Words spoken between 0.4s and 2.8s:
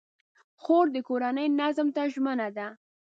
خور د کورنۍ نظم ته ژمنه ده.